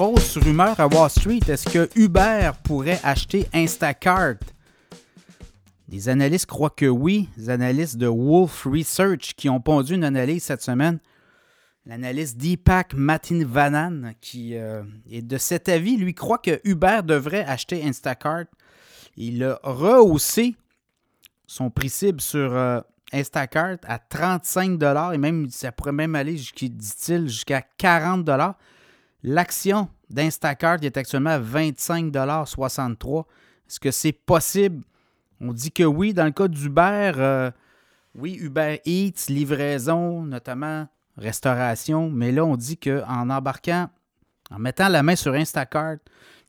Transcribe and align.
grosse 0.00 0.38
rumeur 0.38 0.80
à 0.80 0.86
Wall 0.86 1.10
Street. 1.10 1.40
Est-ce 1.46 1.68
que 1.68 1.90
Uber 1.94 2.52
pourrait 2.64 2.98
acheter 3.04 3.46
Instacart? 3.52 4.36
Les 5.90 6.08
analystes 6.08 6.46
croient 6.46 6.70
que 6.70 6.86
oui. 6.86 7.28
Les 7.36 7.50
analystes 7.50 7.98
de 7.98 8.06
Wolf 8.06 8.64
Research 8.64 9.34
qui 9.36 9.50
ont 9.50 9.60
pondu 9.60 9.92
une 9.92 10.04
analyse 10.04 10.44
cette 10.44 10.62
semaine. 10.62 11.00
L'analyste 11.84 12.38
Deepak 12.38 12.94
Matinvanan, 12.94 14.14
qui 14.22 14.56
euh, 14.56 14.82
est 15.10 15.20
de 15.20 15.36
cet 15.36 15.68
avis, 15.68 15.98
lui 15.98 16.14
croit 16.14 16.38
que 16.38 16.62
Uber 16.64 17.00
devrait 17.04 17.44
acheter 17.44 17.84
Instacart. 17.84 18.46
Il 19.18 19.44
a 19.44 19.60
rehaussé 19.62 20.56
son 21.46 21.68
prix 21.68 21.90
cible 21.90 22.22
sur 22.22 22.56
euh, 22.56 22.80
Instacart 23.12 23.76
à 23.82 23.98
35 23.98 24.80
et 25.12 25.18
même 25.18 25.50
ça 25.50 25.72
pourrait 25.72 25.92
même 25.92 26.14
aller, 26.14 26.36
dit-il, 26.36 27.28
jusqu'à 27.28 27.60
40 27.76 28.24
L'action 29.22 29.88
d'Instacart 30.08 30.78
est 30.82 30.96
actuellement 30.96 31.30
à 31.30 31.40
25,63 31.40 33.24
Est-ce 33.68 33.80
que 33.80 33.90
c'est 33.90 34.12
possible? 34.12 34.82
On 35.40 35.52
dit 35.52 35.72
que 35.72 35.84
oui. 35.84 36.14
Dans 36.14 36.24
le 36.24 36.30
cas 36.30 36.48
d'Uber, 36.48 37.12
euh, 37.16 37.50
oui, 38.14 38.36
Uber 38.40 38.80
Eats, 38.84 39.28
livraison, 39.28 40.22
notamment 40.22 40.88
restauration. 41.16 42.10
Mais 42.10 42.32
là, 42.32 42.44
on 42.44 42.56
dit 42.56 42.76
qu'en 42.76 43.30
embarquant, 43.30 43.88
en 44.50 44.58
mettant 44.58 44.88
la 44.88 45.02
main 45.02 45.16
sur 45.16 45.34
Instacart, 45.34 45.96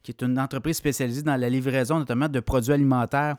qui 0.01 0.11
est 0.11 0.21
une 0.21 0.39
entreprise 0.39 0.77
spécialisée 0.77 1.21
dans 1.21 1.35
la 1.35 1.49
livraison, 1.49 1.99
notamment 1.99 2.27
de 2.27 2.39
produits 2.39 2.73
alimentaires, 2.73 3.37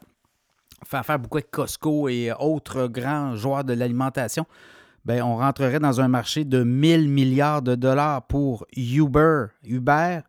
fait 0.84 0.96
affaire 0.96 1.18
beaucoup 1.18 1.38
avec 1.38 1.50
Costco 1.50 2.08
et 2.08 2.32
autres 2.38 2.86
grands 2.86 3.36
joueurs 3.36 3.64
de 3.64 3.72
l'alimentation, 3.72 4.46
ben, 5.04 5.22
on 5.22 5.36
rentrerait 5.36 5.80
dans 5.80 6.00
un 6.00 6.08
marché 6.08 6.44
de 6.44 6.62
1000 6.62 7.08
milliards 7.08 7.62
de 7.62 7.74
dollars 7.74 8.22
pour 8.26 8.66
Uber, 8.76 9.46
Uber 9.64 10.20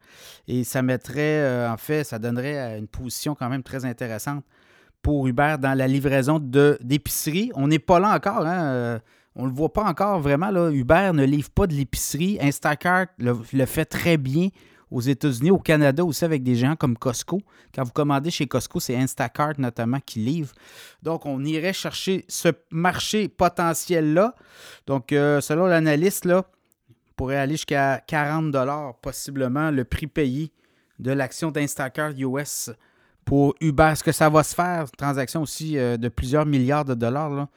et 0.48 0.64
ça 0.64 0.82
mettrait, 0.82 1.42
euh, 1.42 1.72
en 1.72 1.78
fait, 1.78 2.04
ça 2.04 2.20
donnerait 2.20 2.58
euh, 2.58 2.80
une 2.80 2.88
position 2.88 3.36
quand 3.36 3.50
même 3.50 3.64
très 3.64 3.86
intéressante 3.86 4.44
pour 5.02 5.28
Uber 5.28 5.56
dans 5.60 5.78
la 5.78 5.88
livraison 5.88 6.40
d'épicerie. 6.40 7.52
On 7.56 7.68
n'est 7.68 7.80
pas 7.80 8.00
là 8.00 8.16
encore, 8.16 8.46
hein? 8.46 8.64
Euh, 8.64 9.00
on 9.36 9.44
ne 9.44 9.48
le 9.48 9.54
voit 9.54 9.74
pas 9.74 9.84
encore 9.84 10.20
vraiment. 10.20 10.52
Là. 10.52 10.70
Uber 10.70 11.12
ne 11.14 11.26
livre 11.26 11.50
pas 11.50 11.68
de 11.68 11.74
l'épicerie. 11.74 12.38
Instacart 12.40 13.08
le, 13.18 13.66
fait 13.66 13.86
très 13.86 14.18
bien 14.18 14.50
aux 14.94 15.02
États-Unis, 15.02 15.50
au 15.50 15.58
Canada 15.58 16.06
aussi 16.06 16.24
avec 16.24 16.44
des 16.44 16.56
gens 16.56 16.76
comme 16.76 16.96
Costco. 16.96 17.42
Quand 17.74 17.84
vous 17.84 17.92
commandez 17.92 18.30
chez 18.30 18.46
Costco, 18.46 18.80
c'est 18.80 18.96
Instacart 18.96 19.54
notamment 19.58 20.00
qui 20.00 20.20
livre. 20.20 20.54
Donc, 21.02 21.26
on 21.26 21.44
irait 21.44 21.74
chercher 21.74 22.26
ce 22.28 22.50
marché 22.70 23.28
potentiel-là. 23.28 24.36
Donc, 24.86 25.12
euh, 25.12 25.42
selon 25.42 25.66
l'analyste, 25.66 26.26
là, 26.26 26.46
pourrait 27.16 27.38
aller 27.38 27.56
jusqu'à 27.56 28.04
40 28.06 28.56
possiblement 29.02 29.72
le 29.72 29.84
prix 29.84 30.08
payé 30.08 30.52
de 31.00 31.12
l'action 31.12 31.50
d'Instacart 31.50 32.12
US 32.18 32.70
pour 33.26 33.56
Uber. 33.62 33.90
Est-ce 33.92 34.04
que 34.04 34.12
ça 34.12 34.30
va 34.30 34.44
se 34.44 34.54
faire? 34.56 34.90
Transaction 34.92 35.42
aussi 35.42 35.78
euh, 35.78 35.98
de 35.98 36.08
plusieurs 36.10 36.46
milliards 36.46 36.86
de 36.86 36.94
dollars. 36.94 37.48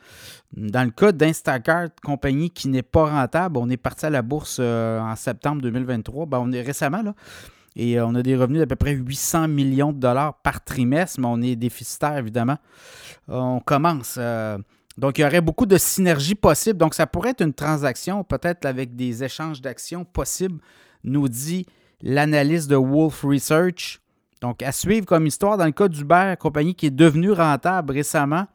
Dans 0.56 0.84
le 0.84 0.90
cas 0.90 1.12
d'Instacart, 1.12 1.88
compagnie 2.02 2.50
qui 2.50 2.68
n'est 2.68 2.82
pas 2.82 3.06
rentable, 3.06 3.58
on 3.58 3.68
est 3.68 3.76
parti 3.76 4.06
à 4.06 4.10
la 4.10 4.22
bourse 4.22 4.58
euh, 4.60 5.00
en 5.00 5.16
septembre 5.16 5.62
2023. 5.62 6.26
Ben, 6.26 6.38
on 6.38 6.52
est 6.52 6.62
récemment 6.62 7.02
là. 7.02 7.14
Et 7.74 7.98
euh, 7.98 8.06
on 8.06 8.14
a 8.14 8.22
des 8.22 8.36
revenus 8.36 8.60
d'à 8.60 8.66
peu 8.66 8.76
près 8.76 8.92
800 8.92 9.48
millions 9.48 9.92
de 9.92 9.98
dollars 9.98 10.34
par 10.42 10.64
trimestre, 10.64 11.20
mais 11.20 11.26
on 11.28 11.42
est 11.42 11.56
déficitaire, 11.56 12.16
évidemment. 12.16 12.56
on 13.28 13.60
commence. 13.60 14.18
donc, 14.96 15.18
il 15.18 15.22
y 15.22 15.24
aurait 15.24 15.42
beaucoup 15.42 15.66
de 15.66 15.76
synergies 15.76 16.34
possibles. 16.34 16.78
Donc, 16.78 16.94
ça 16.94 17.06
pourrait 17.06 17.30
être 17.30 17.42
une 17.42 17.52
transaction, 17.52 18.24
peut-être 18.24 18.64
avec 18.64 18.96
des 18.96 19.22
échanges 19.22 19.60
d'actions 19.60 20.04
possibles, 20.04 20.58
nous 21.04 21.28
dit 21.28 21.66
l'analyste 22.00 22.68
de 22.70 22.76
Wolf 22.76 23.22
Research. 23.22 24.00
Donc, 24.40 24.62
à 24.62 24.72
suivre 24.72 25.06
comme 25.06 25.26
histoire, 25.26 25.56
dans 25.56 25.64
le 25.64 25.72
cas 25.72 25.88
d'Uber, 25.88 26.34
compagnie 26.38 26.74
qui 26.74 26.86
est 26.86 26.90
devenue 26.90 27.32
rentable 27.32 27.92
récemment, 27.92 28.46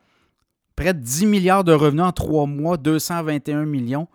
près 0.75 0.93
de 0.93 0.99
10 0.99 1.25
milliards 1.25 1.63
de 1.63 1.73
revenus 1.73 2.03
en 2.03 2.11
trois 2.11 2.45
mois, 2.45 2.77
221 2.77 3.65
millions 3.65 4.07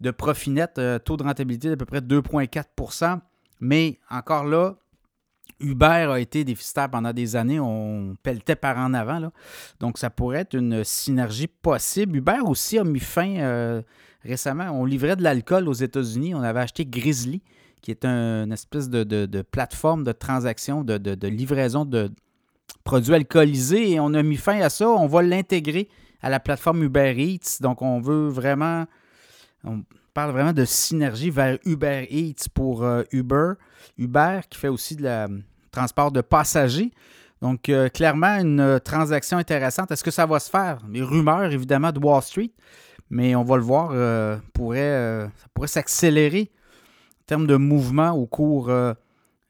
de 0.00 0.10
profit 0.10 0.50
net, 0.50 0.78
euh, 0.78 0.98
taux 0.98 1.16
de 1.16 1.24
rentabilité 1.24 1.68
d'à 1.68 1.76
peu 1.76 1.84
près 1.84 2.00
2,4% 2.00 3.20
Mais 3.60 3.98
encore 4.10 4.44
là, 4.44 4.76
Uber 5.60 6.08
a 6.10 6.20
été 6.20 6.44
déficitaire 6.44 6.88
pendant 6.88 7.12
des 7.12 7.34
années. 7.34 7.58
On 7.58 8.16
pelletait 8.22 8.56
par 8.56 8.78
en 8.78 8.94
avant. 8.94 9.18
Là. 9.18 9.32
Donc, 9.80 9.98
ça 9.98 10.10
pourrait 10.10 10.40
être 10.40 10.54
une 10.54 10.84
synergie 10.84 11.48
possible. 11.48 12.16
Uber 12.16 12.40
aussi 12.44 12.78
a 12.78 12.84
mis 12.84 13.00
fin 13.00 13.36
euh, 13.38 13.82
récemment. 14.22 14.70
On 14.70 14.84
livrait 14.84 15.16
de 15.16 15.22
l'alcool 15.22 15.68
aux 15.68 15.72
États-Unis. 15.72 16.34
On 16.34 16.42
avait 16.42 16.60
acheté 16.60 16.86
Grizzly 16.86 17.42
qui 17.80 17.90
est 17.90 18.04
une 18.04 18.52
espèce 18.52 18.88
de, 18.88 19.42
plateforme 19.42 20.04
de 20.04 20.12
transaction, 20.12 20.84
de, 20.84 21.26
livraison 21.26 21.84
de 21.84 22.10
produits 22.84 23.14
alcoolisés. 23.14 23.92
Et 23.92 24.00
on 24.00 24.14
a 24.14 24.22
mis 24.22 24.36
fin 24.36 24.60
à 24.60 24.68
ça. 24.68 24.88
On 24.88 25.06
va 25.06 25.22
l'intégrer 25.22 25.88
à 26.22 26.30
la 26.30 26.40
plateforme 26.40 26.82
Uber 26.82 27.14
Eats. 27.16 27.60
Donc, 27.60 27.82
on 27.82 28.00
veut 28.00 28.28
vraiment. 28.28 28.86
On 29.64 29.82
parle 30.14 30.32
vraiment 30.32 30.52
de 30.52 30.64
synergie 30.64 31.30
vers 31.30 31.58
Uber 31.64 32.06
Eats 32.10 32.48
pour 32.52 32.82
euh, 32.82 33.02
Uber. 33.12 33.52
Uber 33.98 34.40
qui 34.48 34.58
fait 34.58 34.68
aussi 34.68 34.96
de 34.96 35.42
transport 35.70 36.12
de 36.12 36.20
passagers. 36.20 36.90
Donc, 37.40 37.68
euh, 37.68 37.88
clairement, 37.88 38.38
une 38.38 38.80
transaction 38.84 39.38
intéressante. 39.38 39.92
Est-ce 39.92 40.02
que 40.02 40.10
ça 40.10 40.26
va 40.26 40.40
se 40.40 40.50
faire? 40.50 40.80
Les 40.90 41.02
rumeurs, 41.02 41.52
évidemment, 41.52 41.92
de 41.92 42.00
Wall 42.00 42.22
Street, 42.22 42.50
mais 43.10 43.36
on 43.36 43.44
va 43.44 43.56
le 43.56 43.62
voir, 43.62 43.90
euh, 43.92 44.36
pourrait, 44.52 45.28
ça 45.36 45.46
pourrait 45.54 45.68
s'accélérer 45.68 46.50
termes 47.28 47.46
de 47.46 47.56
mouvement 47.56 48.10
au 48.12 48.26
cours 48.26 48.70
euh, 48.70 48.94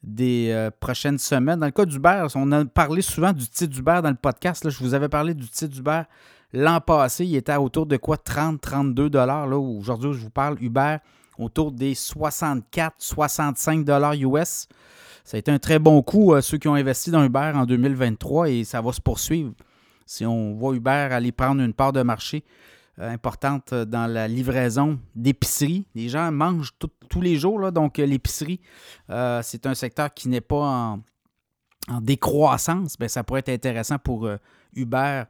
des 0.02 0.50
euh, 0.50 0.70
prochaines 0.80 1.16
semaines. 1.18 1.60
Dans 1.60 1.66
le 1.66 1.72
cas 1.72 1.86
d'Uber, 1.86 2.26
on 2.34 2.52
a 2.52 2.64
parlé 2.64 3.00
souvent 3.02 3.32
du 3.32 3.48
titre 3.48 3.72
d'Uber 3.72 4.00
dans 4.02 4.10
le 4.10 4.16
podcast. 4.16 4.68
je 4.68 4.78
vous 4.80 4.94
avais 4.94 5.08
parlé 5.08 5.32
du 5.32 5.48
titre 5.48 5.72
d'Uber 5.72 6.02
l'an 6.52 6.80
passé. 6.80 7.24
Il 7.24 7.36
était 7.36 7.54
autour 7.54 7.86
de 7.86 7.96
quoi? 7.96 8.16
30-32 8.16 9.08
dollars. 9.08 9.48
Aujourd'hui, 9.48 10.12
je 10.12 10.18
vous 10.18 10.30
parle 10.30 10.60
Uber 10.60 10.96
autour 11.38 11.70
des 11.70 11.94
64-65 11.94 13.84
dollars 13.84 14.14
US. 14.14 14.66
Ça 15.24 15.36
a 15.36 15.38
été 15.38 15.52
un 15.52 15.60
très 15.60 15.78
bon 15.78 16.02
coup, 16.02 16.34
euh, 16.34 16.40
ceux 16.40 16.58
qui 16.58 16.66
ont 16.66 16.74
investi 16.74 17.12
dans 17.12 17.22
Uber 17.22 17.52
en 17.54 17.64
2023 17.64 18.50
et 18.50 18.64
ça 18.64 18.80
va 18.80 18.92
se 18.92 19.00
poursuivre. 19.00 19.52
Si 20.04 20.26
on 20.26 20.54
voit 20.54 20.74
Uber 20.74 20.90
aller 20.90 21.30
prendre 21.30 21.62
une 21.62 21.74
part 21.74 21.92
de 21.92 22.02
marché 22.02 22.42
importante 22.98 23.74
dans 23.74 24.06
la 24.06 24.28
livraison 24.28 24.98
d'épicerie. 25.14 25.86
Les 25.94 26.08
gens 26.08 26.30
mangent 26.32 26.72
tous 27.08 27.20
les 27.20 27.36
jours, 27.36 27.70
donc 27.72 27.98
euh, 27.98 28.06
l'épicerie, 28.06 28.60
euh, 29.10 29.40
c'est 29.42 29.66
un 29.66 29.74
secteur 29.74 30.12
qui 30.12 30.28
n'est 30.28 30.40
pas 30.40 30.98
en, 31.88 32.00
décroissance. 32.02 32.98
Bien, 32.98 33.08
ça 33.08 33.24
pourrait 33.24 33.40
être 33.40 33.48
intéressant 33.48 33.98
pour 33.98 34.28
Uber, 34.74 35.22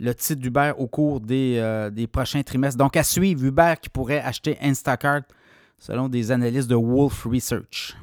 le 0.00 0.12
titre 0.12 0.40
d'Uber 0.40 0.72
au 0.76 0.88
cours 0.88 1.20
des, 1.20 1.88
des, 1.92 2.08
prochains 2.08 2.42
trimestres. 2.42 2.76
Donc, 2.76 2.96
à 2.96 3.04
suivre, 3.04 3.44
Uber 3.44 3.74
qui 3.80 3.90
pourrait 3.90 4.18
acheter 4.18 4.58
Instacart 4.60 5.22
selon 5.78 6.08
des 6.08 6.32
analystes 6.32 6.68
de 6.68 6.74
Wolf 6.74 7.26
Research. 7.26 7.94